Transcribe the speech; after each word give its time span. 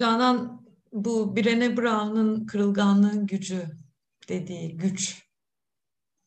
Canan 0.00 0.66
bu 0.92 1.36
Brené 1.36 1.76
Brown'un 1.76 2.46
kırılganlığın 2.46 3.26
gücü 3.26 3.66
dediği 4.28 4.76
güç 4.76 5.28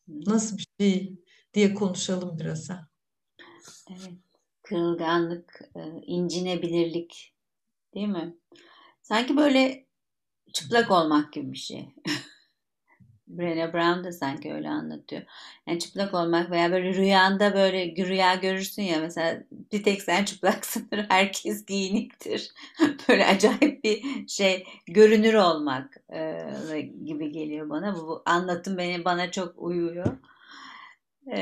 nasıl 0.07 0.57
bir 0.57 0.67
şey 0.79 1.15
diye 1.53 1.73
konuşalım 1.73 2.39
biraz 2.39 2.69
ha. 2.69 2.87
Evet. 3.89 4.19
Kırılganlık, 4.63 5.61
e, 5.75 5.79
incinebilirlik 6.05 7.35
değil 7.93 8.07
mi? 8.07 8.37
Sanki 9.01 9.37
böyle 9.37 9.87
çıplak 10.53 10.91
olmak 10.91 11.33
gibi 11.33 11.51
bir 11.51 11.57
şey. 11.57 11.95
Brené 13.37 13.73
Brown 13.73 14.03
da 14.03 14.11
sanki 14.11 14.53
öyle 14.53 14.69
anlatıyor. 14.69 15.21
Yani 15.67 15.79
çıplak 15.79 16.13
olmak 16.13 16.51
veya 16.51 16.71
böyle 16.71 16.93
rüyanda 16.93 17.53
böyle 17.53 17.95
rüya 18.05 18.35
görürsün 18.35 18.83
ya 18.83 18.99
mesela 18.99 19.43
bir 19.51 19.83
tek 19.83 20.01
sen 20.01 20.25
çıplaksındır 20.25 21.05
herkes 21.09 21.65
giyiniktir. 21.65 22.51
böyle 23.09 23.25
acayip 23.25 23.83
bir 23.83 24.27
şey 24.27 24.65
görünür 24.87 25.33
olmak 25.33 25.97
e, 26.13 26.81
gibi 27.05 27.31
geliyor 27.31 27.69
bana. 27.69 27.95
Bu, 27.95 28.07
bu 28.07 28.23
anlatım 28.25 28.77
beni 28.77 29.05
bana 29.05 29.31
çok 29.31 29.53
uyuyor. 29.57 30.17
E, 31.31 31.41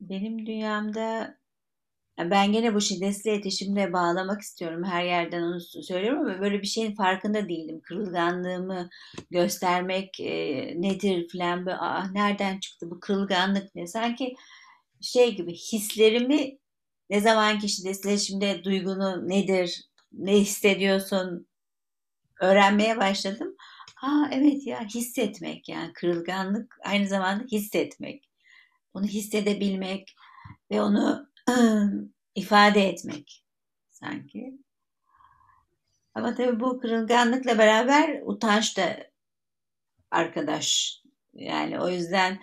benim 0.00 0.46
dünyamda 0.46 1.36
ben 2.18 2.52
gene 2.52 2.74
bu 2.74 2.80
şiddetli 2.80 3.30
iletişimle 3.30 3.92
bağlamak 3.92 4.40
istiyorum. 4.40 4.84
Her 4.84 5.04
yerden 5.04 5.42
onu 5.42 5.60
söylüyorum 5.60 6.20
ama 6.20 6.40
böyle 6.40 6.62
bir 6.62 6.66
şeyin 6.66 6.94
farkında 6.94 7.48
değildim. 7.48 7.80
Kırılganlığımı 7.82 8.88
göstermek 9.30 10.20
e, 10.20 10.34
nedir 10.80 11.28
filan. 11.28 11.66
Böyle, 11.66 11.76
ah, 11.76 12.10
nereden 12.12 12.60
çıktı 12.60 12.90
bu 12.90 13.00
kırılganlık 13.00 13.74
ne? 13.74 13.86
Sanki 13.86 14.34
şey 15.00 15.36
gibi 15.36 15.54
hislerimi 15.54 16.58
ne 17.10 17.20
zamanki 17.20 17.68
şiddetli 17.68 18.10
iletişimde 18.10 18.64
duygunu 18.64 19.28
nedir, 19.28 19.84
ne 20.12 20.32
hissediyorsun 20.32 21.46
öğrenmeye 22.40 22.96
başladım. 22.96 23.56
Ha 23.94 24.28
evet 24.32 24.66
ya 24.66 24.84
hissetmek 24.84 25.68
yani 25.68 25.92
kırılganlık 25.92 26.78
aynı 26.84 27.08
zamanda 27.08 27.44
hissetmek. 27.52 28.30
Onu 28.94 29.06
hissedebilmek 29.06 30.16
ve 30.70 30.82
onu 30.82 31.28
ifade 32.36 32.88
etmek 32.88 33.44
sanki. 33.90 34.58
Ama 36.14 36.34
tabii 36.34 36.60
bu 36.60 36.80
kırılganlıkla 36.80 37.58
beraber 37.58 38.22
utanç 38.24 38.76
da 38.76 38.96
arkadaş. 40.10 41.00
Yani 41.34 41.80
o 41.80 41.88
yüzden 41.88 42.38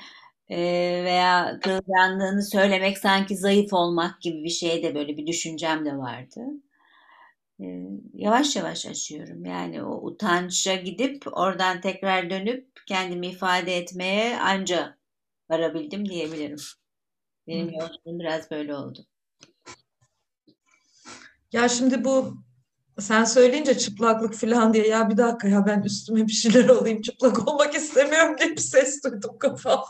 e, 0.49 0.57
veya 1.03 1.59
kırılganlığını 1.63 2.43
söylemek 2.43 2.97
sanki 2.97 3.37
zayıf 3.37 3.73
olmak 3.73 4.21
gibi 4.21 4.43
bir 4.43 4.49
şey 4.49 4.83
de 4.83 4.95
böyle 4.95 5.17
bir 5.17 5.27
düşüncem 5.27 5.85
de 5.85 5.97
vardı. 5.97 6.41
E, 7.59 7.65
yavaş 8.13 8.55
yavaş 8.55 8.85
açıyorum. 8.85 9.45
Yani 9.45 9.83
o 9.83 10.05
utança 10.07 10.75
gidip 10.75 11.23
oradan 11.37 11.81
tekrar 11.81 12.29
dönüp 12.29 12.67
kendimi 12.87 13.27
ifade 13.27 13.77
etmeye 13.77 14.39
anca 14.39 14.97
varabildim 15.49 16.09
diyebilirim. 16.09 16.59
Benim 17.47 17.69
yolculuğum 17.69 18.19
biraz 18.19 18.51
böyle 18.51 18.75
oldu. 18.75 19.05
Ya 21.53 21.69
şimdi 21.69 22.03
bu 22.03 22.37
sen 22.99 23.23
söyleyince 23.23 23.77
çıplaklık 23.77 24.33
falan 24.33 24.73
diye 24.73 24.87
ya 24.87 25.09
bir 25.09 25.17
dakika 25.17 25.47
ya 25.47 25.65
ben 25.65 25.81
üstüme 25.81 26.27
bir 26.27 26.31
şeyler 26.31 26.69
alayım 26.69 27.01
çıplak 27.01 27.47
olmak 27.47 27.75
istemiyorum 27.75 28.35
diye 28.39 28.51
bir 28.51 28.57
ses 28.57 29.03
duydum 29.03 29.37
kafamda. 29.39 29.87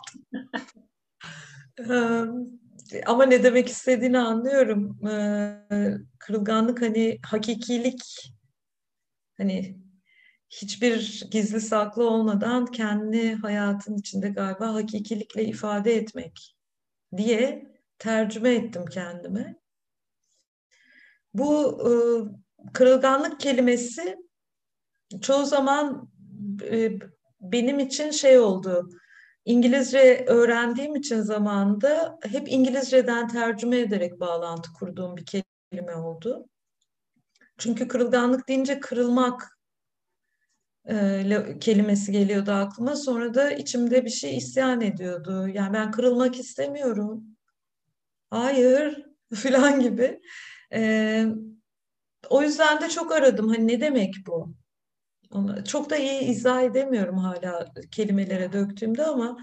Ama 3.06 3.26
ne 3.26 3.44
demek 3.44 3.70
istediğini 3.70 4.20
anlıyorum. 4.20 5.00
Kırılganlık 6.20 6.82
hani 6.82 7.20
hakikilik 7.26 8.34
hani 9.38 9.80
hiçbir 10.50 11.24
gizli 11.32 11.62
saklı 11.62 12.10
olmadan 12.10 12.66
kendi 12.66 13.34
hayatın 13.34 13.98
içinde 13.98 14.30
galiba 14.30 14.74
hakikilikle 14.74 15.46
ifade 15.46 15.96
etmek 15.96 16.56
diye 17.18 17.72
tercüme 18.00 18.56
ettim 18.56 18.86
kendime. 18.86 19.63
Bu 21.34 21.82
e, 21.90 21.94
kırılganlık 22.74 23.40
kelimesi 23.40 24.18
çoğu 25.22 25.46
zaman 25.46 26.10
e, 26.64 26.92
benim 27.42 27.80
için 27.80 28.12
şey 28.12 28.40
oldu. 28.40 28.90
İngilizce 29.46 30.26
öğrendiğim 30.28 30.96
için 30.96 31.22
zamanında 31.22 32.20
hep 32.24 32.52
İngilizceden 32.52 33.28
tercüme 33.28 33.80
ederek 33.80 34.20
bağlantı 34.20 34.74
kurduğum 34.74 35.18
bir 35.18 35.26
kelime 35.26 35.96
oldu. 35.96 36.50
Çünkü 37.58 37.88
kırılganlık 37.88 38.48
deyince 38.48 38.80
kırılmak 38.80 39.60
e, 40.90 41.58
kelimesi 41.60 42.12
geliyordu 42.12 42.52
aklıma. 42.52 42.96
Sonra 42.96 43.34
da 43.34 43.52
içimde 43.52 44.06
bir 44.06 44.10
şey 44.10 44.38
isyan 44.38 44.82
ediyordu. 44.82 45.48
Yani 45.48 45.74
ben 45.74 45.92
kırılmak 45.92 46.40
istemiyorum. 46.40 47.24
Hayır 48.30 49.06
filan 49.36 49.80
gibi. 49.80 50.22
E, 50.74 51.26
o 52.30 52.42
yüzden 52.42 52.82
de 52.82 52.90
çok 52.90 53.12
aradım. 53.12 53.50
Hani 53.50 53.68
ne 53.68 53.82
demek 53.82 54.16
bu? 54.28 54.56
Çok 55.68 55.90
da 55.90 55.98
iyi 55.98 56.22
izah 56.22 56.62
edemiyorum 56.64 57.18
hala 57.18 57.74
kelimelere 57.92 58.54
döktüğümde 58.54 59.06
ama 59.06 59.38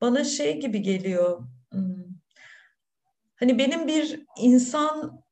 bana 0.00 0.24
şey 0.24 0.60
gibi 0.60 0.82
geliyor. 0.82 1.40
Hmm, 1.72 2.04
hani 3.36 3.58
benim 3.58 3.86
bir 3.86 4.24
insan 4.38 5.22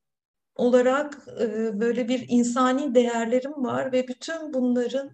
olarak 0.56 1.28
e, 1.41 1.80
böyle 1.80 2.08
bir 2.08 2.26
insani 2.28 2.94
değerlerim 2.94 3.64
var 3.64 3.92
ve 3.92 4.08
bütün 4.08 4.54
bunların 4.54 5.10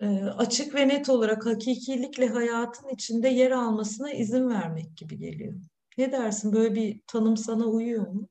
e, 0.00 0.06
açık 0.24 0.74
ve 0.74 0.88
net 0.88 1.10
olarak 1.10 1.46
hakikilikle 1.46 2.28
hayatın 2.28 2.88
içinde 2.88 3.28
yer 3.28 3.50
almasına 3.50 4.12
izin 4.12 4.48
vermek 4.50 4.96
gibi 4.96 5.18
geliyor. 5.18 5.54
Ne 5.98 6.12
dersin? 6.12 6.52
Böyle 6.52 6.74
bir 6.74 7.00
tanım 7.06 7.36
sana 7.36 7.66
uyuyor 7.66 8.08
mu? 8.08 8.28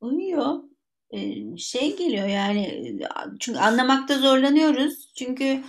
Uyuyor. 0.00 0.62
Şey 1.58 1.96
geliyor 1.96 2.28
yani 2.28 2.92
çünkü 3.40 3.58
anlamakta 3.58 4.18
zorlanıyoruz. 4.18 5.12
Çünkü 5.14 5.64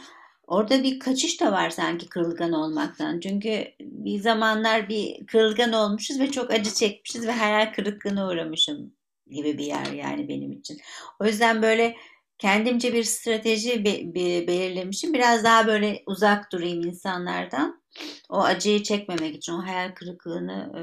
orada 0.48 0.84
bir 0.84 1.00
kaçış 1.00 1.42
da 1.42 1.52
var 1.52 1.70
sanki 1.70 2.10
kırılgan 2.10 2.52
olmaktan. 2.54 3.20
Çünkü 3.20 3.66
bir 3.82 4.20
zamanlar 4.20 4.90
bir 4.90 5.26
kırılgan 5.28 5.74
olmuşuz 5.74 6.20
ve 6.20 6.32
çok 6.32 6.52
acı 6.52 6.74
çekmişiz 6.74 7.28
ve 7.28 7.32
hayal 7.32 7.74
kırıklığına 7.74 8.28
uğramışım 8.30 8.94
gibi 9.32 9.58
bir 9.58 9.66
yer 9.66 9.92
yani 9.94 10.30
benim 10.30 10.52
için. 10.52 10.78
O 11.20 11.26
yüzden 11.26 11.62
böyle 11.62 11.96
kendimce 12.38 12.94
bir 12.94 13.04
strateji 13.04 13.86
be- 13.86 14.16
be- 14.16 14.48
belirlemişim. 14.48 15.14
Biraz 15.14 15.44
daha 15.44 15.68
böyle 15.68 16.04
uzak 16.08 16.52
durayım 16.52 16.82
insanlardan. 16.88 17.83
O 18.30 18.44
acıyı 18.44 18.84
çekmemek 18.84 19.36
için, 19.36 19.54
o 19.54 19.66
hayal 19.66 19.94
kırıklığını 19.96 20.72
e, 20.78 20.82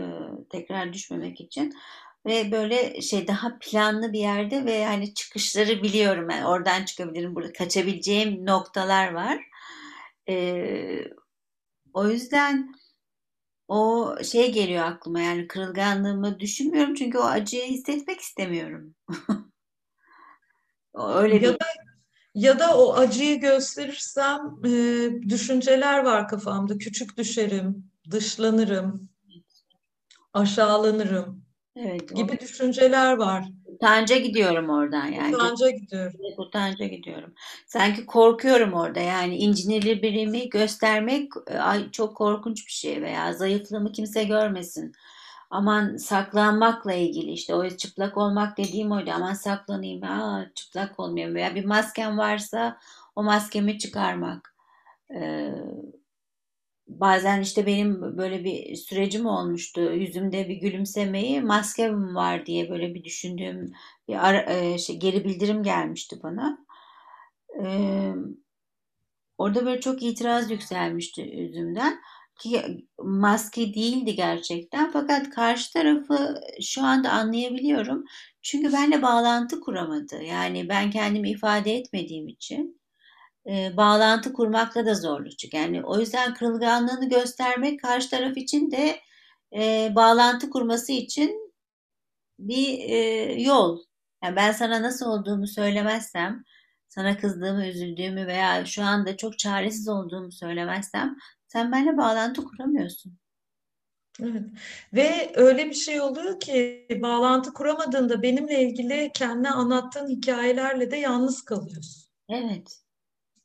tekrar 0.49 0.93
düşmemek 0.93 1.41
için 1.41 1.75
ve 2.27 2.53
böyle 2.53 3.01
şey 3.01 3.29
daha 3.29 3.59
planlı 3.61 4.13
bir 4.13 4.19
yerde 4.19 4.65
ve 4.65 4.87
hani 4.87 5.15
çıkışları 5.15 5.83
biliyorum. 5.83 6.31
Yani 6.31 6.47
oradan 6.47 6.85
çıkabilirim, 6.85 7.35
burada 7.35 7.53
kaçabileceğim 7.53 8.47
noktalar 8.47 9.13
var. 9.13 9.41
E, 10.29 11.05
o 11.95 12.09
yüzden 12.09 12.75
o 13.69 14.15
şey 14.25 14.53
geliyor 14.53 14.85
aklıma 14.85 15.21
yani 15.21 15.47
kırılganlığımı 15.47 16.41
düşünmüyorum 16.41 16.95
çünkü 16.95 17.19
o 17.19 17.23
acıyı 17.25 17.65
hissetmek 17.65 18.21
istemiyorum. 18.21 18.95
Öyle 20.95 21.35
ya 21.35 21.41
bir... 21.41 21.49
da 21.49 21.59
ya 22.35 22.59
da 22.59 22.79
o 22.79 22.95
acıyı 22.95 23.41
gösterirsem 23.41 24.41
e, 24.65 24.71
düşünceler 25.29 26.05
var 26.05 26.29
kafamda. 26.29 26.79
Küçük 26.79 27.17
düşerim, 27.17 27.91
dışlanırım, 28.11 29.09
aşağılanırım 30.33 31.45
evet, 31.77 32.17
gibi 32.17 32.33
o... 32.33 32.41
düşünceler 32.41 33.17
var. 33.17 33.45
Utanca 33.67 34.17
gidiyorum 34.17 34.71
oradan 34.71 35.07
yani. 35.07 35.37
Utanca 35.37 35.71
gidiyorum. 35.71 36.21
Utanca 36.39 36.87
gidiyorum. 36.87 37.35
Sanki 37.67 38.07
korkuyorum 38.07 38.73
orada 38.73 39.01
yani 39.01 39.37
incinirli 39.37 40.03
birimi 40.03 40.49
göstermek 40.49 41.33
ay 41.59 41.91
çok 41.91 42.17
korkunç 42.17 42.67
bir 42.67 42.73
şey 42.73 43.03
veya 43.03 43.33
zayıflığımı 43.33 43.93
kimse 43.93 44.25
görmesin 44.25 44.93
aman 45.51 45.97
saklanmakla 45.97 46.93
ilgili 46.95 47.31
işte 47.33 47.55
o 47.55 47.69
çıplak 47.71 48.17
olmak 48.17 48.59
dediğim 48.59 48.93
oydu. 48.93 49.11
Aman 49.15 49.35
saklanayım 49.35 50.05
aa, 50.05 50.47
çıplak 50.55 51.01
olmayayım 51.01 51.35
veya 51.35 51.55
bir 51.55 51.65
maskem 51.65 52.19
varsa 52.19 52.79
o 53.17 53.23
maskemi 53.23 53.79
çıkarmak. 53.79 54.55
Ee, 55.15 55.55
bazen 56.89 57.41
işte 57.41 57.67
benim 57.67 58.19
böyle 58.19 58.45
bir 58.45 58.77
sürecim 58.77 59.27
olmuştu. 59.27 59.81
Yüzümde 59.81 60.49
bir 60.49 60.57
gülümsemeyi 60.57 61.41
maskem 61.41 62.15
var 62.15 62.47
diye 62.47 62.71
böyle 62.71 62.95
bir 62.95 63.05
düşündüğüm 63.05 63.73
bir 64.09 64.29
ara, 64.29 64.53
e, 64.53 64.79
şey, 64.79 64.97
geri 64.99 65.25
bildirim 65.25 65.63
gelmişti 65.63 66.21
bana. 66.23 66.59
Ee, 67.63 68.15
orada 69.39 69.67
böyle 69.67 69.81
çok 69.81 70.03
itiraz 70.03 70.51
yükselmişti 70.51 71.23
yüzümden 71.23 72.01
ki 72.41 72.87
maske 72.99 73.75
değildi 73.75 74.15
gerçekten. 74.15 74.91
Fakat 74.91 75.31
karşı 75.31 75.73
tarafı 75.73 76.41
şu 76.63 76.83
anda 76.85 77.11
anlayabiliyorum. 77.11 78.05
Çünkü 78.43 78.73
benimle 78.73 79.03
bağlantı 79.03 79.61
kuramadı. 79.61 80.23
Yani 80.23 80.69
ben 80.69 80.91
kendimi 80.91 81.31
ifade 81.31 81.75
etmediğim 81.75 82.29
için 82.29 82.81
e, 83.47 83.77
bağlantı 83.77 84.33
kurmakta 84.33 84.87
da 84.87 84.95
zorluk. 84.95 85.55
Yani 85.55 85.85
o 85.85 86.01
yüzden 86.01 86.35
kırılganlığını 86.35 87.09
göstermek 87.09 87.83
karşı 87.83 88.11
taraf 88.11 88.37
için 88.37 88.71
de 88.71 89.01
e, 89.57 89.93
bağlantı 89.95 90.51
kurması 90.51 90.93
için 90.93 91.53
bir 92.39 92.79
e, 92.79 92.97
yol. 93.43 93.79
Yani 94.25 94.37
ben 94.37 94.53
sana 94.53 94.83
nasıl 94.83 95.07
olduğumu 95.07 95.47
söylemezsem, 95.47 96.45
sana 96.89 97.19
kızdığımı, 97.19 97.67
üzüldüğümü 97.67 98.27
veya 98.27 98.67
şu 98.67 98.85
anda 98.85 99.17
çok 99.17 99.39
çaresiz 99.39 99.89
olduğumu 99.89 100.33
söylemezsem 100.33 101.17
sen 101.53 101.73
benimle 101.73 101.97
bağlantı 101.97 102.45
kuramıyorsun. 102.45 103.19
Evet. 104.23 104.43
Ve 104.93 105.33
öyle 105.35 105.67
bir 105.67 105.75
şey 105.75 106.01
oluyor 106.01 106.41
ki 106.41 106.87
bağlantı 107.03 107.53
kuramadığında 107.53 108.23
benimle 108.23 108.63
ilgili 108.63 109.11
kendi 109.15 109.49
anlattığın 109.49 110.09
hikayelerle 110.09 110.91
de 110.91 110.97
yalnız 110.97 111.43
kalıyorsun. 111.43 112.11
Evet. 112.29 112.79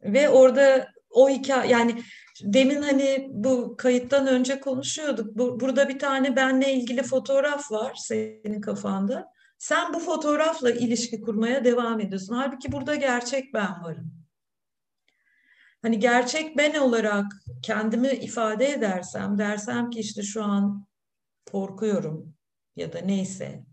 Ve 0.03 0.29
orada 0.29 0.87
o 1.09 1.29
hikaye 1.29 1.71
yani 1.71 2.03
demin 2.41 2.81
hani 2.81 3.27
bu 3.31 3.75
kayıttan 3.77 4.27
önce 4.27 4.59
konuşuyorduk. 4.59 5.37
Bu, 5.37 5.59
burada 5.59 5.89
bir 5.89 5.99
tane 5.99 6.35
benle 6.35 6.73
ilgili 6.73 7.03
fotoğraf 7.03 7.71
var 7.71 7.93
senin 7.95 8.61
kafanda. 8.61 9.27
Sen 9.57 9.93
bu 9.93 9.99
fotoğrafla 9.99 10.71
ilişki 10.71 11.21
kurmaya 11.21 11.65
devam 11.65 11.99
ediyorsun. 11.99 12.35
Halbuki 12.35 12.71
burada 12.71 12.95
gerçek 12.95 13.53
ben 13.53 13.83
varım. 13.83 14.24
Hani 15.85 15.99
gerçek 15.99 16.57
ben 16.57 16.75
olarak 16.75 17.25
kendimi 17.63 18.07
ifade 18.07 18.69
edersem, 18.69 19.37
dersem 19.37 19.89
ki 19.89 19.99
işte 19.99 20.23
şu 20.23 20.43
an 20.43 20.87
korkuyorum 21.51 22.35
ya 22.75 22.93
da 22.93 22.99
neyse. 22.99 23.65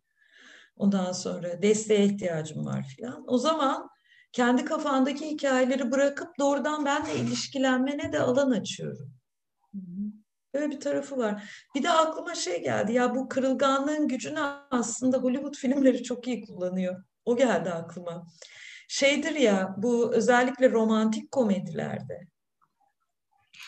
Ondan 0.77 1.13
sonra 1.13 1.63
desteğe 1.63 2.05
ihtiyacım 2.05 2.67
var 2.67 2.87
filan. 2.97 3.25
O 3.27 3.39
zaman 3.39 3.89
kendi 4.33 4.65
kafandaki 4.65 5.31
hikayeleri 5.31 5.91
bırakıp 5.91 6.29
doğrudan 6.39 6.85
benle 6.85 7.15
ilişkilenmene 7.15 8.13
de 8.13 8.21
alan 8.21 8.51
açıyorum. 8.51 9.15
Böyle 10.55 10.71
bir 10.71 10.81
tarafı 10.81 11.17
var. 11.17 11.65
Bir 11.75 11.83
de 11.83 11.91
aklıma 11.91 12.35
şey 12.35 12.63
geldi. 12.63 12.93
Ya 12.93 13.15
bu 13.15 13.29
kırılganlığın 13.29 14.09
gücünü 14.09 14.41
aslında 14.71 15.19
Hollywood 15.19 15.55
filmleri 15.55 16.03
çok 16.03 16.27
iyi 16.27 16.47
kullanıyor. 16.47 17.05
O 17.25 17.37
geldi 17.37 17.71
aklıma. 17.71 18.27
Şeydir 18.93 19.35
ya 19.35 19.75
bu 19.79 20.15
özellikle 20.15 20.71
romantik 20.71 21.31
komedilerde 21.31 22.27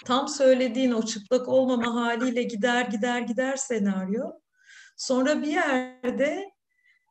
tam 0.04 0.28
söylediğin 0.28 0.92
o 0.92 1.02
çıplak 1.02 1.48
olmama 1.48 1.94
haliyle 1.94 2.42
gider 2.42 2.86
gider 2.86 3.20
gider 3.20 3.56
senaryo. 3.56 4.30
Sonra 4.96 5.42
bir 5.42 5.46
yerde 5.46 6.52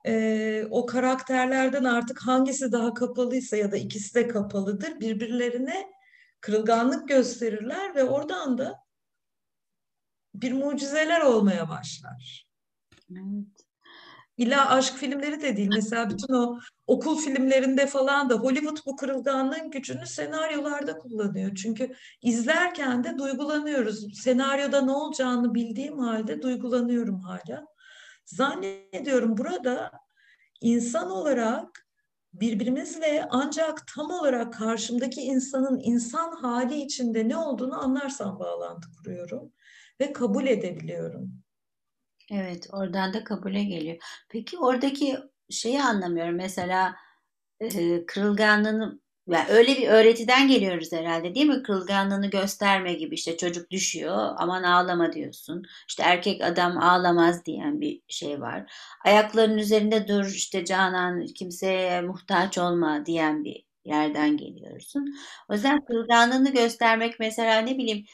e, 0.05 0.65
o 0.69 0.85
karakterlerden 0.85 1.83
artık 1.83 2.21
hangisi 2.27 2.71
daha 2.71 2.93
kapalıysa 2.93 3.57
ya 3.57 3.71
da 3.71 3.77
ikisi 3.77 4.15
de 4.15 4.27
kapalıdır 4.27 4.99
birbirlerine 4.99 5.87
kırılganlık 6.41 7.07
gösterirler 7.07 7.95
ve 7.95 8.03
oradan 8.03 8.57
da 8.57 8.79
bir 10.35 10.53
mucizeler 10.53 11.21
olmaya 11.21 11.69
başlar. 11.69 12.47
Evet. 13.11 13.52
İlla 14.37 14.69
aşk 14.69 14.93
filmleri 14.95 15.41
de 15.41 15.57
değil. 15.57 15.69
Mesela 15.75 16.09
bütün 16.09 16.33
o 16.33 16.59
okul 16.87 17.17
filmlerinde 17.17 17.87
falan 17.87 18.29
da 18.29 18.35
Hollywood 18.35 18.77
bu 18.85 18.95
kırılganlığın 18.95 19.71
gücünü 19.71 20.05
senaryolarda 20.05 20.97
kullanıyor. 20.97 21.55
Çünkü 21.55 21.93
izlerken 22.21 23.03
de 23.03 23.17
duygulanıyoruz. 23.17 24.21
Senaryoda 24.21 24.81
ne 24.81 24.91
olacağını 24.91 25.53
bildiğim 25.53 25.99
halde 25.99 26.41
duygulanıyorum 26.41 27.19
hala. 27.19 27.65
Zannediyorum 28.25 29.37
burada 29.37 29.91
insan 30.61 31.11
olarak 31.11 31.87
birbirimizle 32.33 33.27
ancak 33.29 33.87
tam 33.95 34.11
olarak 34.11 34.53
karşımdaki 34.53 35.21
insanın 35.21 35.79
insan 35.83 36.31
hali 36.31 36.81
içinde 36.81 37.29
ne 37.29 37.37
olduğunu 37.37 37.83
anlarsam 37.83 38.39
bağlantı 38.39 38.87
kuruyorum 38.97 39.53
ve 40.01 40.13
kabul 40.13 40.47
edebiliyorum. 40.47 41.43
Evet, 42.33 42.67
oradan 42.73 43.13
da 43.13 43.23
kabule 43.23 43.63
geliyor. 43.63 43.97
Peki 44.29 44.57
oradaki 44.57 45.17
şeyi 45.49 45.83
anlamıyorum. 45.83 46.35
Mesela 46.35 46.95
e, 47.61 48.05
kırılganlığını 48.05 48.99
yani 49.27 49.49
öyle 49.49 49.77
bir 49.77 49.87
öğretiden 49.87 50.47
geliyoruz 50.47 50.91
herhalde 50.91 51.35
değil 51.35 51.45
mi? 51.45 51.63
Kırılganlığını 51.63 52.29
gösterme 52.29 52.93
gibi 52.93 53.15
işte 53.15 53.37
çocuk 53.37 53.71
düşüyor 53.71 54.29
aman 54.37 54.63
ağlama 54.63 55.13
diyorsun. 55.13 55.63
İşte 55.89 56.03
erkek 56.03 56.41
adam 56.43 56.77
ağlamaz 56.77 57.45
diyen 57.45 57.81
bir 57.81 58.01
şey 58.07 58.41
var. 58.41 58.73
Ayaklarının 59.05 59.57
üzerinde 59.57 60.07
dur 60.07 60.25
işte 60.25 60.65
Canan 60.65 61.25
kimseye 61.25 62.01
muhtaç 62.01 62.57
olma 62.57 63.05
diyen 63.05 63.43
bir 63.43 63.65
yerden 63.85 64.37
geliyorsun. 64.37 65.15
O 65.49 65.53
yüzden 65.53 65.85
kırılganlığını 65.85 66.53
göstermek 66.53 67.19
mesela 67.19 67.61
ne 67.61 67.77
bileyim 67.77 68.05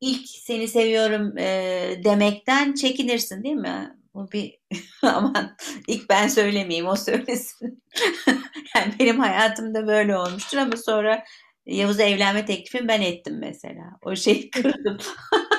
ilk 0.00 0.28
seni 0.28 0.68
seviyorum 0.68 1.38
e, 1.38 2.00
demekten 2.04 2.74
çekinirsin 2.74 3.42
değil 3.44 3.54
mi? 3.54 3.96
Bu 4.14 4.32
bir 4.32 4.58
aman 5.02 5.56
ilk 5.88 6.08
ben 6.10 6.28
söylemeyeyim 6.28 6.86
o 6.86 6.96
söylesin. 6.96 7.82
yani 8.76 8.94
benim 9.00 9.20
hayatımda 9.20 9.86
böyle 9.86 10.16
olmuştur 10.16 10.58
ama 10.58 10.76
sonra 10.76 11.24
Yavuz'a 11.66 12.02
evlenme 12.02 12.46
teklifini 12.46 12.88
ben 12.88 13.00
ettim 13.00 13.38
mesela. 13.40 13.82
O 14.02 14.16
şeyi 14.16 14.50
kırdım. 14.50 14.98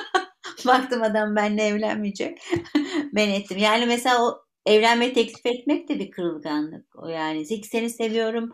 Baktım 0.66 1.02
adam 1.02 1.36
benimle 1.36 1.62
evlenmeyecek. 1.66 2.38
ben 3.14 3.28
ettim. 3.28 3.58
Yani 3.58 3.86
mesela 3.86 4.24
o 4.24 4.38
evlenme 4.66 5.12
teklif 5.12 5.46
etmek 5.46 5.88
de 5.88 5.98
bir 5.98 6.10
kırılganlık. 6.10 6.86
O 6.96 7.08
yani 7.08 7.42
ilk 7.42 7.66
seni 7.66 7.90
seviyorum 7.90 8.52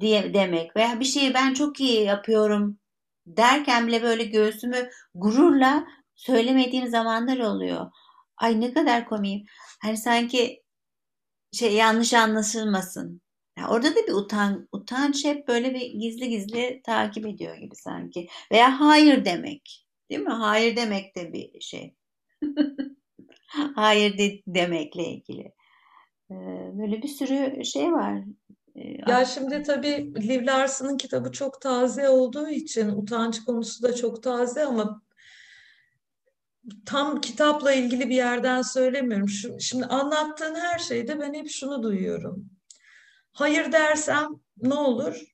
diye 0.00 0.34
demek 0.34 0.76
veya 0.76 1.00
bir 1.00 1.04
şeyi 1.04 1.34
ben 1.34 1.54
çok 1.54 1.80
iyi 1.80 2.02
yapıyorum 2.04 2.78
derken 3.26 3.86
bile 3.86 4.02
böyle 4.02 4.24
göğsümü 4.24 4.90
gururla 5.14 5.86
söylemediğim 6.14 6.88
zamanlar 6.88 7.38
oluyor. 7.38 7.90
Ay 8.36 8.60
ne 8.60 8.72
kadar 8.72 9.08
komiyim. 9.08 9.44
Hani 9.82 9.96
sanki 9.96 10.62
şey 11.52 11.74
yanlış 11.74 12.14
anlaşılmasın. 12.14 13.20
Yani 13.58 13.68
orada 13.68 13.90
da 13.90 14.06
bir 14.06 14.12
utan, 14.12 14.68
utanç 14.72 15.24
hep 15.24 15.48
böyle 15.48 15.74
bir 15.74 16.00
gizli 16.00 16.28
gizli 16.28 16.80
takip 16.84 17.26
ediyor 17.26 17.56
gibi 17.56 17.76
sanki. 17.76 18.28
Veya 18.52 18.80
hayır 18.80 19.24
demek. 19.24 19.86
Değil 20.10 20.20
mi? 20.20 20.32
Hayır 20.32 20.76
demek 20.76 21.16
de 21.16 21.32
bir 21.32 21.60
şey. 21.60 21.94
hayır 23.74 24.18
de, 24.18 24.42
demekle 24.46 25.04
ilgili. 25.04 25.52
Böyle 26.78 27.02
bir 27.02 27.08
sürü 27.08 27.64
şey 27.64 27.92
var. 27.92 28.24
Ya 29.06 29.24
şimdi 29.24 29.62
tabii 29.62 30.14
Liv 30.28 30.46
Larson'ın 30.46 30.96
kitabı 30.96 31.32
çok 31.32 31.60
taze 31.60 32.08
olduğu 32.08 32.48
için 32.48 32.88
utanç 32.88 33.44
konusu 33.44 33.82
da 33.82 33.94
çok 33.94 34.22
taze 34.22 34.64
ama 34.64 35.02
tam 36.86 37.20
kitapla 37.20 37.72
ilgili 37.72 38.08
bir 38.08 38.14
yerden 38.14 38.62
söylemiyorum. 38.62 39.28
Şu, 39.28 39.60
şimdi 39.60 39.86
anlattığın 39.86 40.54
her 40.54 40.78
şeyde 40.78 41.20
ben 41.20 41.34
hep 41.34 41.50
şunu 41.50 41.82
duyuyorum. 41.82 42.50
Hayır 43.32 43.72
dersem 43.72 44.28
ne 44.62 44.74
olur? 44.74 45.24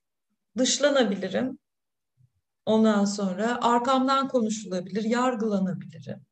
Dışlanabilirim. 0.59 1.59
Ondan 2.67 3.05
sonra 3.05 3.59
arkamdan 3.63 4.29
konuşulabilir, 4.29 5.05
yargılanabilirim. 5.05 6.27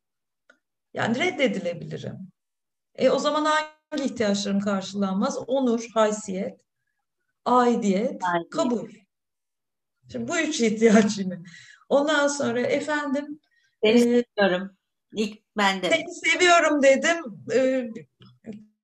Yani 0.94 1.18
reddedilebilirim. 1.18 2.16
E 2.94 3.10
o 3.10 3.18
zaman 3.18 3.44
hangi 3.90 4.04
ihtiyaçlarım 4.04 4.60
karşılanmaz? 4.60 5.38
Onur, 5.46 5.86
haysiyet 5.94 6.69
aidiyet, 7.44 8.24
aidiyet. 8.24 8.50
kabul. 8.50 8.90
Şimdi 10.12 10.28
bu 10.28 10.38
üç 10.38 10.60
ihtiyaç 10.60 11.18
yine. 11.18 11.38
Ondan 11.88 12.28
sonra 12.28 12.60
efendim 12.60 13.40
seni 13.84 13.98
e, 13.98 14.24
seviyorum. 14.38 14.76
İlk 15.12 15.38
ben 15.56 15.82
de. 15.82 15.90
Seni 15.90 16.14
seviyorum 16.14 16.82
dedim. 16.82 17.16
E, 17.52 17.88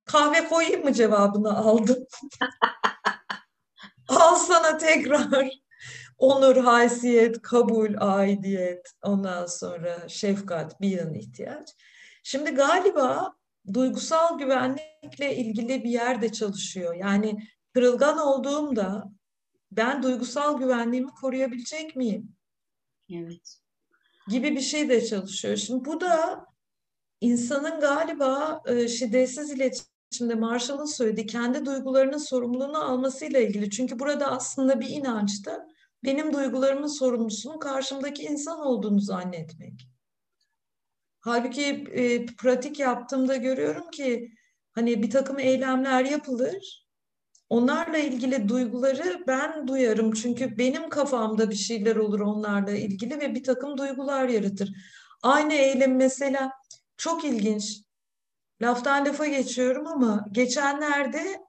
kahve 0.05 0.47
koyayım 0.47 0.83
mı 0.83 0.93
cevabını 0.93 1.57
aldım. 1.57 2.05
Al 4.07 4.35
sana 4.35 4.77
tekrar 4.77 5.49
onur, 6.17 6.57
haysiyet, 6.57 7.41
kabul, 7.41 7.93
aidiyet, 7.97 8.93
ondan 9.03 9.45
sonra 9.45 10.09
şefkat, 10.09 10.81
bir 10.81 10.89
yan 10.89 11.13
ihtiyaç. 11.13 11.69
Şimdi 12.23 12.51
galiba 12.51 13.33
duygusal 13.73 14.37
güvenlikle 14.37 15.35
ilgili 15.35 15.83
bir 15.83 15.89
yerde 15.89 16.31
çalışıyor. 16.31 16.95
Yani 16.95 17.37
kırılgan 17.73 18.17
olduğumda 18.17 19.11
ben 19.71 20.03
duygusal 20.03 20.57
güvenliğimi 20.57 21.11
koruyabilecek 21.11 21.95
miyim? 21.95 22.35
Evet. 23.13 23.57
Gibi 24.27 24.55
bir 24.55 24.61
şey 24.61 24.89
de 24.89 25.05
çalışıyor. 25.05 25.57
Şimdi 25.57 25.85
bu 25.85 26.01
da 26.01 26.45
insanın 27.21 27.79
galiba 27.79 28.61
e, 28.67 28.87
şiddetsiz 28.87 29.51
iletişimde 29.51 30.35
Marshall'ın 30.35 30.85
söylediği 30.85 31.25
kendi 31.25 31.65
duygularının 31.65 32.17
sorumluluğunu 32.17 32.83
almasıyla 32.83 33.39
ilgili. 33.39 33.69
Çünkü 33.69 33.99
burada 33.99 34.31
aslında 34.31 34.79
bir 34.79 34.89
inançta 34.89 35.67
benim 36.03 36.33
duygularımın 36.33 36.99
sorumlusunun 36.99 37.59
karşımdaki 37.59 38.23
insan 38.23 38.59
olduğunu 38.59 38.99
zannetmek. 38.99 39.87
Halbuki 41.19 41.65
e, 41.91 42.25
pratik 42.25 42.79
yaptığımda 42.79 43.35
görüyorum 43.35 43.91
ki 43.91 44.31
Hani 44.77 45.03
bir 45.03 45.09
takım 45.09 45.39
eylemler 45.39 46.05
yapılır. 46.05 46.86
Onlarla 47.49 47.97
ilgili 47.97 48.49
duyguları 48.49 49.23
ben 49.27 49.67
duyarım. 49.67 50.13
Çünkü 50.13 50.57
benim 50.57 50.89
kafamda 50.89 51.49
bir 51.49 51.55
şeyler 51.55 51.95
olur 51.95 52.19
onlarla 52.19 52.71
ilgili 52.71 53.19
ve 53.21 53.35
bir 53.35 53.43
takım 53.43 53.77
duygular 53.77 54.29
yaratır. 54.29 54.73
Aynı 55.23 55.53
eylem 55.53 55.95
mesela 55.95 56.51
çok 56.97 57.25
ilginç. 57.25 57.81
Laftan 58.61 59.05
lafa 59.05 59.25
geçiyorum 59.25 59.87
ama 59.87 60.25
geçenlerde 60.31 61.47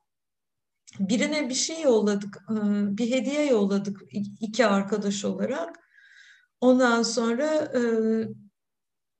birine 1.00 1.48
bir 1.48 1.54
şey 1.54 1.82
yolladık, 1.82 2.36
e, 2.50 2.54
bir 2.98 3.10
hediye 3.10 3.46
yolladık 3.46 4.00
iki 4.40 4.66
arkadaş 4.66 5.24
olarak. 5.24 5.78
Ondan 6.60 7.02
sonra 7.02 7.46
e, 7.54 7.80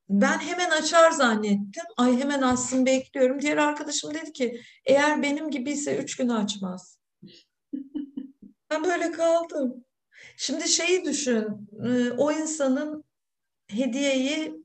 ben 0.09 0.38
hemen 0.38 0.71
açar 0.71 1.11
zannettim. 1.11 1.85
Ay 1.97 2.19
hemen 2.19 2.43
açsın 2.43 2.87
bekliyorum. 2.87 3.43
Diğer 3.43 3.57
arkadaşım 3.57 4.15
dedi 4.15 4.33
ki 4.33 4.61
eğer 4.85 5.23
benim 5.23 5.50
gibiyse 5.50 5.97
üç 5.97 6.17
gün 6.17 6.29
açmaz. 6.29 6.99
Ben 8.71 8.85
böyle 8.85 9.12
kaldım. 9.12 9.85
Şimdi 10.37 10.69
şeyi 10.69 11.05
düşün. 11.05 11.69
E, 11.85 12.11
o 12.11 12.33
insanın 12.33 13.05
hediyeyi 13.69 14.65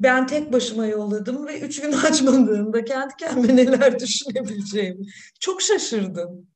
ben 0.00 0.26
tek 0.26 0.52
başıma 0.52 0.86
yolladım 0.86 1.46
ve 1.46 1.60
üç 1.60 1.80
gün 1.80 1.92
açmadığımda 2.06 2.84
kendi 2.84 3.16
kendime 3.16 3.56
neler 3.56 4.00
düşünebileceğimi 4.00 5.06
çok 5.40 5.62
şaşırdım. 5.62 6.49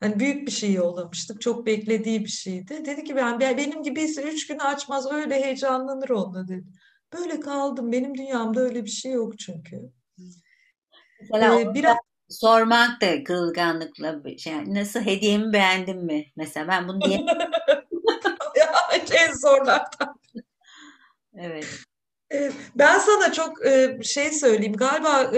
Hani 0.00 0.20
büyük 0.20 0.46
bir 0.46 0.52
şey 0.52 0.72
yollamıştık. 0.72 1.40
Çok 1.40 1.66
beklediği 1.66 2.20
bir 2.20 2.28
şeydi. 2.28 2.84
Dedi 2.84 3.04
ki 3.04 3.16
ben 3.16 3.40
benim 3.40 3.82
gibiyse 3.82 4.22
üç 4.22 4.46
gün 4.46 4.58
açmaz 4.58 5.12
öyle 5.12 5.44
heyecanlanır 5.44 6.08
onunla 6.08 6.48
dedi. 6.48 6.64
Böyle 7.12 7.40
kaldım. 7.40 7.92
Benim 7.92 8.14
dünyamda 8.14 8.60
öyle 8.60 8.84
bir 8.84 8.90
şey 8.90 9.12
yok 9.12 9.38
çünkü. 9.38 9.92
Mesela 11.20 11.60
ee, 11.60 11.74
biraz 11.74 11.96
sormak 12.28 13.00
da 13.00 13.24
kırılganlıkla 13.24 14.22
şey, 14.38 14.74
nasıl 14.74 15.00
hediyemi 15.00 15.52
beğendin 15.52 16.04
mi? 16.04 16.26
Mesela 16.36 16.68
ben 16.68 16.88
bunu 16.88 17.00
diye 17.00 17.26
en 19.12 19.32
zorlardan. 19.32 20.20
Evet. 21.36 21.66
Ben 22.74 22.98
sana 22.98 23.32
çok 23.32 23.58
şey 24.02 24.32
söyleyeyim. 24.32 24.76
Galiba 24.76 25.30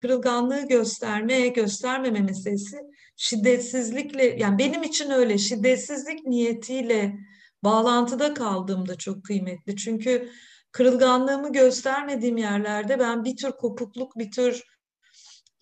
kırılganlığı 0.00 0.68
gösterme, 0.68 1.48
göstermeme 1.48 2.20
meselesi 2.20 2.76
şiddetsizlikle 3.16 4.24
yani 4.24 4.58
benim 4.58 4.82
için 4.82 5.10
öyle 5.10 5.38
şiddetsizlik 5.38 6.26
niyetiyle 6.26 7.18
bağlantıda 7.64 8.34
kaldığımda 8.34 8.96
çok 8.96 9.24
kıymetli. 9.24 9.76
Çünkü 9.76 10.30
kırılganlığımı 10.72 11.52
göstermediğim 11.52 12.36
yerlerde 12.36 12.98
ben 12.98 13.24
bir 13.24 13.36
tür 13.36 13.52
kopukluk, 13.52 14.18
bir 14.18 14.30
tür 14.30 14.64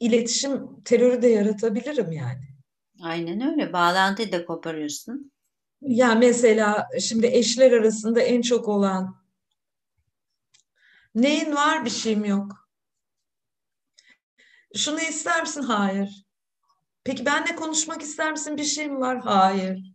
iletişim 0.00 0.82
terörü 0.84 1.22
de 1.22 1.28
yaratabilirim 1.28 2.12
yani. 2.12 2.44
Aynen 3.02 3.50
öyle. 3.50 3.72
Bağlantıyı 3.72 4.32
da 4.32 4.44
koparıyorsun. 4.44 5.32
Ya 5.80 6.14
mesela 6.14 6.88
şimdi 7.00 7.26
eşler 7.26 7.72
arasında 7.72 8.20
en 8.20 8.42
çok 8.42 8.68
olan 8.68 9.16
neyin 11.14 11.54
var 11.54 11.84
bir 11.84 11.90
şeyim 11.90 12.24
yok. 12.24 12.57
Şunu 14.78 15.00
ister 15.00 15.40
misin? 15.40 15.62
Hayır. 15.62 16.24
Peki 17.04 17.26
benle 17.26 17.56
konuşmak 17.56 18.02
ister 18.02 18.32
misin? 18.32 18.56
Bir 18.56 18.64
şey 18.64 18.88
mi 18.88 19.00
var? 19.00 19.20
Hayır. 19.20 19.92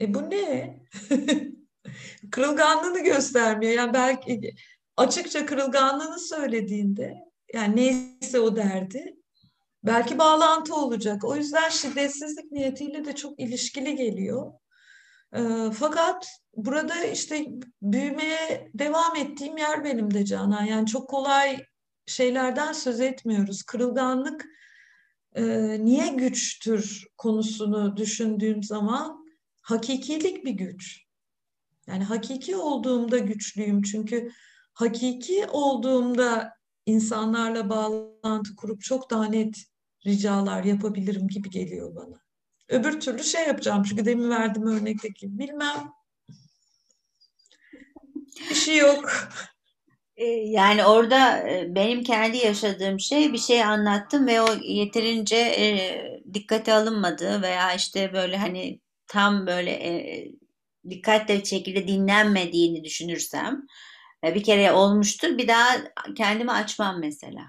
E 0.00 0.14
bu 0.14 0.30
ne? 0.30 0.80
kırılganlığını 2.30 3.00
göstermiyor. 3.00 3.72
Yani 3.72 3.94
belki 3.94 4.54
açıkça 4.96 5.46
kırılganlığını 5.46 6.18
söylediğinde 6.18 7.14
yani 7.54 7.76
neyse 7.76 8.40
o 8.40 8.56
derdi 8.56 9.16
belki 9.84 10.18
bağlantı 10.18 10.74
olacak. 10.74 11.24
O 11.24 11.36
yüzden 11.36 11.68
şiddetsizlik 11.68 12.52
niyetiyle 12.52 13.04
de 13.04 13.14
çok 13.14 13.40
ilişkili 13.40 13.96
geliyor. 13.96 14.52
E, 15.36 15.40
fakat 15.78 16.28
burada 16.56 17.04
işte 17.04 17.46
büyümeye 17.82 18.70
devam 18.74 19.16
ettiğim 19.16 19.56
yer 19.56 19.84
benim 19.84 20.14
de 20.14 20.24
Canan. 20.24 20.64
Yani 20.64 20.86
çok 20.86 21.08
kolay 21.10 21.69
şeylerden 22.10 22.72
söz 22.72 23.00
etmiyoruz. 23.00 23.62
Kırılganlık 23.62 24.46
e, 25.34 25.44
niye 25.84 26.08
güçtür 26.08 27.06
konusunu 27.16 27.96
düşündüğüm 27.96 28.62
zaman 28.62 29.26
hakikilik 29.62 30.44
bir 30.44 30.50
güç. 30.50 31.04
Yani 31.86 32.04
hakiki 32.04 32.56
olduğumda 32.56 33.18
güçlüyüm 33.18 33.82
çünkü 33.82 34.30
hakiki 34.72 35.46
olduğumda 35.46 36.52
insanlarla 36.86 37.70
bağlantı 37.70 38.56
kurup 38.56 38.82
çok 38.82 39.10
daha 39.10 39.24
net 39.24 39.56
ricalar 40.06 40.64
yapabilirim 40.64 41.28
gibi 41.28 41.50
geliyor 41.50 41.96
bana. 41.96 42.20
Öbür 42.68 43.00
türlü 43.00 43.24
şey 43.24 43.46
yapacağım 43.46 43.82
çünkü 43.82 44.04
demin 44.04 44.30
verdim 44.30 44.66
örnekteki 44.66 45.38
bilmem. 45.38 45.92
Bir 48.50 48.54
şey 48.54 48.76
yok. 48.76 49.12
Ee, 50.20 50.24
yani 50.26 50.84
orada 50.84 51.48
e, 51.48 51.74
benim 51.74 52.02
kendi 52.02 52.36
yaşadığım 52.36 53.00
şey 53.00 53.32
bir 53.32 53.38
şey 53.38 53.64
anlattım 53.64 54.26
ve 54.26 54.42
o 54.42 54.46
yeterince 54.62 55.36
e, 55.36 56.22
dikkate 56.34 56.74
alınmadı 56.74 57.42
veya 57.42 57.74
işte 57.74 58.12
böyle 58.12 58.36
hani 58.36 58.80
tam 59.06 59.46
böyle 59.46 59.70
e, 59.70 60.26
dikkatle 60.90 61.38
bir 61.40 61.44
şekilde 61.44 61.88
dinlenmediğini 61.88 62.84
düşünürsem 62.84 63.62
bir 64.24 64.42
kere 64.44 64.72
olmuştur 64.72 65.38
bir 65.38 65.48
daha 65.48 65.68
kendimi 66.16 66.52
açmam 66.52 67.00
mesela. 67.00 67.42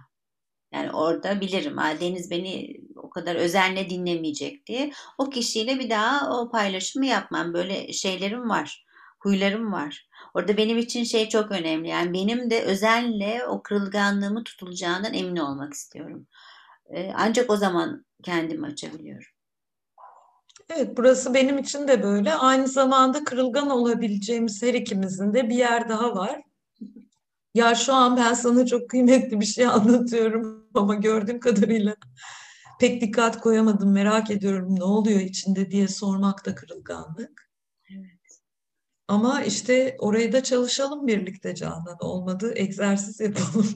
Yani 0.74 0.92
orada 0.92 1.42
bilirim 1.42 1.78
ha, 1.78 2.00
Deniz 2.02 2.32
beni 2.32 2.78
o 2.96 3.10
kadar 3.10 3.36
özenle 3.36 3.90
dinlemeyecek 3.90 4.66
diye. 4.68 4.92
O 5.18 5.30
kişiyle 5.30 5.80
bir 5.80 5.90
daha 5.90 6.40
o 6.42 6.52
paylaşımı 6.52 7.06
yapmam. 7.06 7.54
Böyle 7.54 7.94
şeylerim 7.94 8.50
var, 8.50 8.86
huylarım 9.20 9.72
var. 9.74 10.10
Orada 10.34 10.58
benim 10.58 10.78
için 10.78 11.04
şey 11.04 11.30
çok 11.30 11.52
önemli. 11.52 11.88
Yani 11.88 12.14
benim 12.14 12.50
de 12.50 12.62
özenle 12.64 13.46
o 13.48 13.64
kırılganlığımı 13.64 14.44
tutulacağından 14.44 15.14
emin 15.14 15.36
olmak 15.36 15.74
istiyorum. 15.74 16.28
Ee, 16.90 17.12
ancak 17.16 17.50
o 17.50 17.58
zaman 17.58 18.06
kendimi 18.24 18.68
açabiliyorum. 18.68 19.28
Evet, 20.70 20.98
burası 20.98 21.34
benim 21.34 21.58
için 21.58 21.88
de 21.88 22.04
böyle. 22.04 22.34
Aynı 22.34 22.68
zamanda 22.68 23.24
kırılgan 23.24 23.70
olabileceğimiz 23.70 24.64
her 24.64 24.74
ikimizin 24.74 25.34
de 25.34 25.50
bir 25.50 25.56
yer 25.56 25.90
daha 25.90 26.16
var. 26.16 26.42
Ya 27.54 27.76
şu 27.76 27.94
an 27.94 28.18
ben 28.18 28.34
sana 28.34 28.66
çok 28.66 28.90
kıymetli 28.90 29.40
bir 29.40 29.46
şey 29.46 29.66
anlatıyorum 29.66 30.68
ama 30.74 30.96
gördüğüm 30.96 31.40
kadarıyla 31.40 31.96
pek 32.80 33.02
dikkat 33.02 33.42
koyamadım. 33.42 33.92
Merak 33.92 34.32
ediyorum 34.32 34.76
ne 34.80 34.84
oluyor 34.84 35.20
içinde 35.20 35.72
diye 35.72 35.88
sormak 35.88 36.46
da 36.46 36.56
kırılganlık. 36.56 37.52
Evet. 37.90 38.21
Ama 39.12 39.44
işte 39.44 39.96
orayı 40.00 40.32
da 40.34 40.44
çalışalım 40.44 41.08
birlikte 41.08 41.56
Canan. 41.56 41.86
Olmadı 42.02 42.54
egzersiz 42.56 43.20
yapalım. 43.20 43.76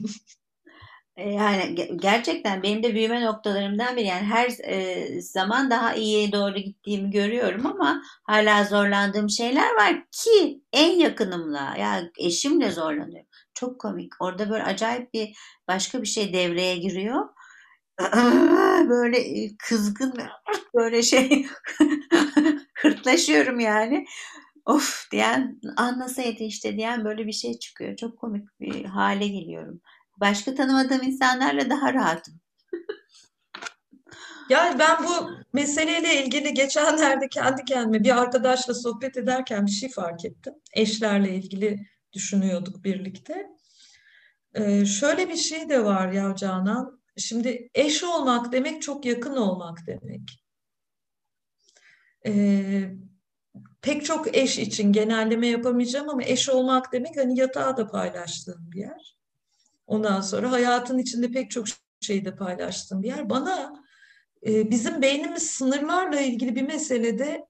E, 1.16 1.30
yani 1.30 1.96
gerçekten 1.96 2.62
benim 2.62 2.82
de 2.82 2.94
büyüme 2.94 3.24
noktalarımdan 3.24 3.96
biri. 3.96 4.06
Yani 4.06 4.22
her 4.22 4.50
e, 4.64 5.20
zaman 5.22 5.70
daha 5.70 5.94
iyiye 5.94 6.32
doğru 6.32 6.54
gittiğimi 6.54 7.10
görüyorum 7.10 7.66
ama 7.66 8.02
hala 8.24 8.64
zorlandığım 8.64 9.30
şeyler 9.30 9.74
var 9.74 10.04
ki 10.10 10.60
en 10.72 10.98
yakınımla 10.98 11.74
yani 11.78 12.10
eşimle 12.18 12.70
zorlanıyorum. 12.70 13.30
Çok 13.54 13.80
komik. 13.80 14.12
Orada 14.20 14.50
böyle 14.50 14.64
acayip 14.64 15.14
bir 15.14 15.36
başka 15.68 16.02
bir 16.02 16.06
şey 16.06 16.32
devreye 16.32 16.76
giriyor. 16.76 17.28
Böyle 18.88 19.18
e, 19.18 19.56
kızgın 19.56 20.14
böyle 20.74 21.02
şey 21.02 21.46
hırtlaşıyorum 22.74 23.60
yani. 23.60 24.06
Of 24.66 25.08
diyen 25.12 25.60
anlasaydı 25.76 26.42
işte 26.42 26.76
diyen 26.76 27.04
böyle 27.04 27.26
bir 27.26 27.32
şey 27.32 27.58
çıkıyor. 27.58 27.96
Çok 27.96 28.18
komik 28.18 28.60
bir 28.60 28.84
hale 28.84 29.28
geliyorum. 29.28 29.80
Başka 30.20 30.54
tanımadığım 30.54 31.02
insanlarla 31.02 31.70
daha 31.70 31.94
rahatım. 31.94 32.40
Yani 34.50 34.78
ben 34.78 35.04
bu 35.04 35.30
meseleyle 35.52 36.24
ilgili 36.24 36.54
geçenlerde 36.54 37.28
kendi 37.28 37.64
kendime 37.64 38.04
bir 38.04 38.18
arkadaşla 38.18 38.74
sohbet 38.74 39.16
ederken 39.16 39.66
bir 39.66 39.70
şey 39.70 39.90
fark 39.90 40.24
ettim. 40.24 40.54
Eşlerle 40.72 41.34
ilgili 41.34 41.86
düşünüyorduk 42.12 42.84
birlikte. 42.84 43.46
Ee, 44.54 44.86
şöyle 44.86 45.28
bir 45.28 45.36
şey 45.36 45.68
de 45.68 45.84
var 45.84 46.12
ya 46.12 46.36
Canan. 46.36 47.00
Şimdi 47.16 47.70
eş 47.74 48.04
olmak 48.04 48.52
demek 48.52 48.82
çok 48.82 49.04
yakın 49.04 49.36
olmak 49.36 49.78
demek. 49.86 50.42
Ee, 52.26 52.90
pek 53.82 54.04
çok 54.04 54.36
eş 54.36 54.58
için 54.58 54.92
genelleme 54.92 55.46
yapamayacağım 55.46 56.08
ama 56.08 56.22
eş 56.22 56.48
olmak 56.48 56.92
demek 56.92 57.16
hani 57.16 57.38
yatağı 57.38 57.76
da 57.76 57.86
paylaştığım 57.86 58.72
bir 58.72 58.80
yer. 58.80 59.16
Ondan 59.86 60.20
sonra 60.20 60.50
hayatın 60.50 60.98
içinde 60.98 61.30
pek 61.30 61.50
çok 61.50 61.66
şeyi 62.00 62.24
de 62.24 62.36
paylaştığım 62.36 63.02
bir 63.02 63.08
yer. 63.08 63.30
Bana 63.30 63.72
e, 64.46 64.70
bizim 64.70 65.02
beynimiz 65.02 65.42
sınırlarla 65.42 66.20
ilgili 66.20 66.56
bir 66.56 66.62
meselede 66.62 67.46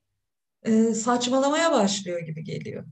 e, 0.62 0.94
saçmalamaya 0.94 1.72
başlıyor 1.72 2.20
gibi 2.20 2.44
geliyor. 2.44 2.84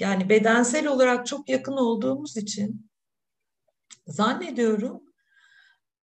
Yani 0.00 0.28
bedensel 0.28 0.86
olarak 0.86 1.26
çok 1.26 1.48
yakın 1.48 1.76
olduğumuz 1.76 2.36
için 2.36 2.90
zannediyorum 4.06 5.02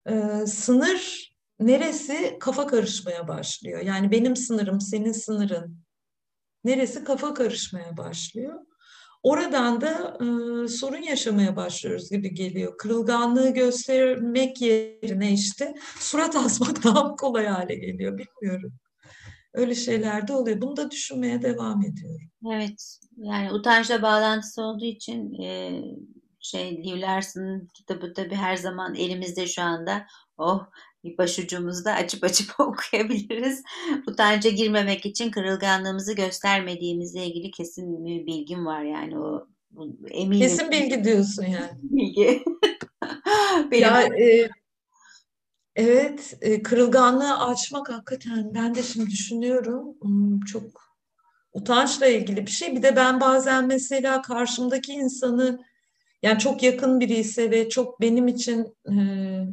e, 0.09 0.45
sınır 0.47 1.31
neresi 1.59 2.37
kafa 2.39 2.67
karışmaya 2.67 3.27
başlıyor. 3.27 3.81
Yani 3.81 4.11
benim 4.11 4.35
sınırım, 4.35 4.81
senin 4.81 5.11
sınırın 5.11 5.86
neresi 6.67 7.03
kafa 7.03 7.33
karışmaya 7.33 7.97
başlıyor. 7.97 8.59
Oradan 9.23 9.81
da 9.81 10.17
e, 10.21 10.67
sorun 10.67 11.01
yaşamaya 11.01 11.55
başlıyoruz 11.55 12.09
gibi 12.09 12.33
geliyor. 12.33 12.77
Kırılganlığı 12.77 13.53
göstermek 13.53 14.61
yerine 14.61 15.33
işte 15.33 15.73
surat 15.99 16.35
asmak 16.45 16.83
daha 16.83 17.15
kolay 17.15 17.45
hale 17.45 17.75
geliyor. 17.75 18.17
Bilmiyorum. 18.17 18.73
Öyle 19.53 19.75
şeyler 19.75 20.27
de 20.27 20.33
oluyor. 20.33 20.61
Bunu 20.61 20.77
da 20.77 20.91
düşünmeye 20.91 21.41
devam 21.41 21.85
ediyorum. 21.85 22.29
Evet. 22.53 22.99
Yani 23.17 23.53
utançla 23.53 24.01
bağlantısı 24.01 24.61
olduğu 24.61 24.85
için 24.85 25.41
e, 25.41 25.81
şey 26.39 26.83
Liv 26.83 27.01
Larson'ın 27.01 27.69
kitabı 27.73 28.13
tabii 28.13 28.35
her 28.35 28.55
zaman 28.55 28.95
elimizde 28.95 29.47
şu 29.47 29.61
anda. 29.61 30.05
Oh 30.37 30.67
bir 31.03 31.17
başucumuzda 31.17 31.93
açıp 31.93 32.23
açıp 32.23 32.49
okuyabiliriz. 32.59 33.63
Utanca 34.07 34.49
girmemek 34.49 35.05
için 35.05 35.31
kırılganlığımızı 35.31 36.15
göstermediğimizle 36.15 37.25
ilgili 37.25 37.51
kesin 37.51 38.05
bir 38.05 38.25
bilgim 38.25 38.65
var 38.65 38.81
yani 38.81 39.19
o 39.19 39.47
eminim. 40.11 40.39
Kesin 40.47 40.71
bilgi 40.71 41.03
diyorsun 41.03 41.43
yani. 41.43 41.71
Bilgi. 41.81 42.43
Benim 43.71 43.83
ya, 43.83 44.01
e, 44.01 44.49
evet 45.75 46.37
e, 46.41 46.63
kırılganlığı 46.63 47.45
açmak 47.45 47.89
hakikaten 47.89 48.53
ben 48.53 48.75
de 48.75 48.83
şimdi 48.83 49.09
düşünüyorum 49.09 49.95
hmm, 50.01 50.39
çok 50.39 50.87
utançla 51.53 52.07
ilgili 52.07 52.45
bir 52.45 52.51
şey. 52.51 52.75
Bir 52.75 52.83
de 52.83 52.95
ben 52.95 53.21
bazen 53.21 53.67
mesela 53.67 54.21
karşımdaki 54.21 54.91
insanı 54.91 55.59
yani 56.23 56.39
çok 56.39 56.63
yakın 56.63 56.99
biri 56.99 57.13
ise 57.13 57.51
ve 57.51 57.69
çok 57.69 58.01
benim 58.01 58.27
için 58.27 58.75
e, 58.85 58.93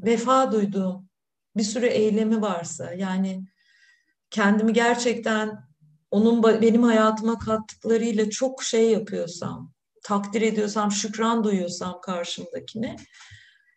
vefa 0.04 0.52
duyduğum 0.52 1.03
bir 1.56 1.62
sürü 1.62 1.86
eylemi 1.86 2.42
varsa 2.42 2.92
yani 2.92 3.44
kendimi 4.30 4.72
gerçekten 4.72 5.58
onun 6.10 6.42
benim 6.42 6.82
hayatıma 6.82 7.38
kattıklarıyla 7.38 8.30
çok 8.30 8.62
şey 8.62 8.90
yapıyorsam, 8.90 9.72
takdir 10.02 10.42
ediyorsam, 10.42 10.92
şükran 10.92 11.44
duyuyorsam 11.44 12.00
karşımdakine 12.00 12.96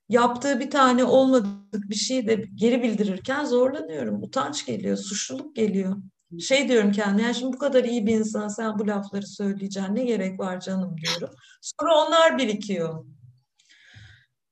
yaptığı 0.10 0.60
bir 0.60 0.69
tane 0.69 1.03
olmadık 1.03 1.89
bir 1.89 1.96
şeyi 1.96 2.27
de 2.27 2.46
geri 2.55 2.84
bildirirken 2.84 3.46
zorlanıyorum. 3.46 4.24
Utanç 4.24 4.65
geliyor, 4.65 4.98
suçluluk 4.98 5.55
geliyor. 5.55 5.96
Şey 6.39 6.69
diyorum 6.69 6.91
kendime, 6.91 7.24
yani 7.24 7.36
şimdi 7.36 7.53
bu 7.53 7.57
kadar 7.57 7.84
iyi 7.84 8.07
bir 8.07 8.13
insan 8.13 8.48
sen 8.48 8.79
bu 8.79 8.88
lafları 8.88 9.27
söyleyeceksin 9.27 9.96
ne 9.96 10.03
gerek 10.03 10.39
var 10.39 10.60
canım 10.60 10.96
diyorum. 10.98 11.36
Sonra 11.62 11.96
onlar 11.96 12.38
birikiyor. 12.38 13.05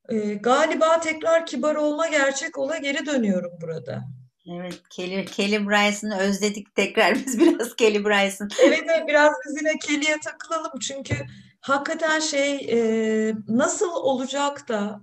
E, 0.08 0.34
galiba 0.34 1.00
tekrar 1.00 1.46
kibar 1.46 1.74
olma 1.74 2.08
gerçek 2.08 2.58
ola 2.58 2.76
geri 2.78 3.06
dönüyorum 3.06 3.52
burada. 3.60 4.04
Evet, 4.48 4.82
Kelly, 4.90 5.24
Kelly 5.24 5.68
Bryson'ı 5.68 6.18
özledik 6.18 6.74
tekrar 6.74 7.14
biz 7.26 7.40
biraz 7.40 7.76
Kelly 7.76 8.04
Bryson. 8.04 8.48
Evet, 8.64 8.84
biraz 9.08 9.32
biz 9.46 9.56
yine 9.62 9.78
Kelly'ye 9.78 10.20
takılalım 10.20 10.78
çünkü 10.80 11.14
hakikaten 11.60 12.20
şey 12.20 12.56
e, 12.56 13.34
nasıl 13.48 13.90
olacak 13.90 14.68
da 14.68 15.00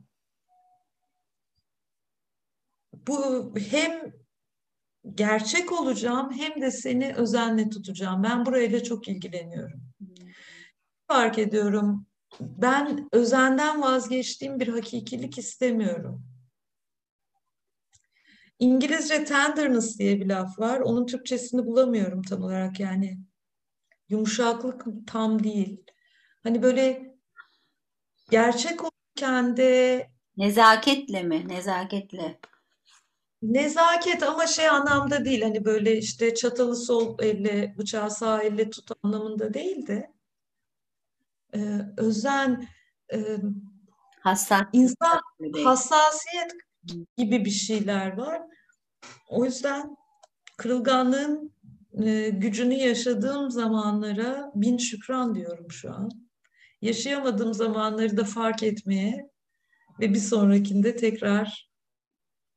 bu 3.08 3.54
hem 3.70 4.14
gerçek 5.16 5.72
olacağım 5.72 6.34
hem 6.38 6.62
de 6.62 6.72
seni 6.72 7.14
özenle 7.16 7.70
tutacağım. 7.70 8.24
Ben 8.24 8.46
burayla 8.46 8.84
çok 8.84 9.08
ilgileniyorum. 9.08 9.82
Hmm. 9.98 10.08
Fark 11.08 11.40
ediyorum 11.40 12.06
ben 12.40 13.10
özenden 13.12 13.82
vazgeçtiğim 13.82 14.60
bir 14.60 14.68
hakikilik 14.68 15.38
istemiyorum. 15.38 16.26
İngilizce 18.60 19.26
tenderness 19.26 20.00
diye 20.00 20.20
bir 20.20 20.26
laf 20.26 20.60
var. 20.60 20.80
Onun 20.80 21.06
Türkçesini 21.06 21.66
bulamıyorum 21.66 22.22
tam 22.22 22.42
olarak 22.42 22.80
yani. 22.80 23.20
Yumuşaklık 24.10 24.86
tam 25.08 25.44
değil. 25.44 25.84
Hani 26.44 26.62
böyle 26.64 27.16
gerçek 28.32 28.82
olurken 28.84 29.58
de 29.58 30.08
nezaketle 30.38 31.24
mi? 31.24 31.48
Nezaketle. 31.48 32.40
Nezaket 33.42 34.24
ama 34.24 34.48
şey 34.48 34.70
anlamda 34.70 35.26
değil. 35.26 35.42
Hani 35.42 35.66
böyle 35.66 35.98
işte 35.98 36.36
çatalı 36.36 36.76
sol 36.76 37.18
elle, 37.22 37.76
bıçağı 37.78 38.12
sağ 38.12 38.44
elle 38.44 38.70
tut 38.70 38.92
anlamında 39.04 39.54
değil 39.54 39.88
de 39.88 40.13
e, 41.56 41.60
özen, 41.98 42.68
e, 43.14 43.38
Hassas. 44.22 44.62
insan 44.74 45.20
hassasiyet 45.64 46.52
gibi 47.18 47.46
bir 47.46 47.52
şeyler 47.52 48.18
var. 48.18 48.42
O 49.30 49.46
yüzden 49.46 49.96
kırılganlığın 50.58 51.54
e, 52.06 52.30
gücünü 52.30 52.74
yaşadığım 52.74 53.52
zamanlara 53.52 54.52
bin 54.56 54.78
şükran 54.78 55.36
diyorum 55.36 55.72
şu 55.72 55.94
an. 55.94 56.10
Yaşayamadığım 56.82 57.54
zamanları 57.54 58.18
da 58.18 58.24
fark 58.24 58.64
etmeye 58.64 59.30
ve 60.00 60.14
bir 60.14 60.20
sonrakinde 60.20 60.96
tekrar 60.96 61.70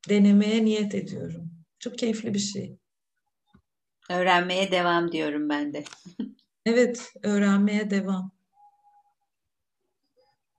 denemeye 0.08 0.64
niyet 0.64 0.94
ediyorum. 0.94 1.50
Çok 1.78 1.98
keyifli 1.98 2.34
bir 2.34 2.38
şey. 2.38 2.78
Öğrenmeye 4.10 4.70
devam 4.70 5.12
diyorum 5.12 5.48
ben 5.48 5.72
de. 5.72 5.84
evet, 6.66 7.12
öğrenmeye 7.22 7.90
devam. 7.90 8.35